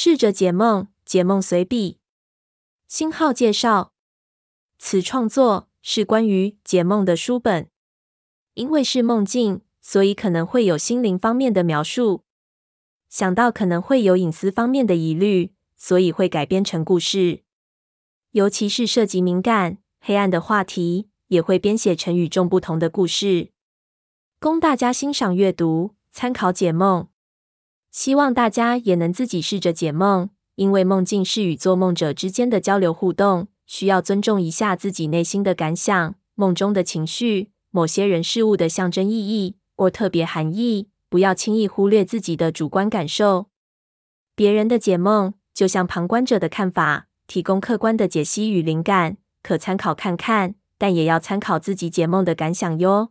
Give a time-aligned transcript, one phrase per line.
[0.00, 1.98] 试着解梦，解梦随笔。
[2.86, 3.92] 星号介绍：
[4.78, 7.68] 此创作是关于解梦的书本，
[8.54, 12.22] 因为是梦境，所以可能会有心灵方面的描述。
[13.08, 17.42] 想到可能会有隐私方面的疑虑，所以会改编成故事。
[18.30, 23.50] 尤其是涉及敏感、黑暗的话题，也会编写成与众不同的故事，
[24.38, 27.08] 供大家欣赏阅读、参考解梦。
[27.98, 40.90] 希望大家也能自己试着解梦，因为梦境是与做梦者之间的交流互动，需要尊重一下自己内心的感想、梦中的情绪、某些人事物的象征意义或特别含义。
[41.08, 43.46] 不要轻易忽略自己的主观感受。
[44.36, 53.10] 别人的解梦就像旁观者的看法，提供客观的解析与灵感，可参考看看，但也要参考自己解梦的感想哟。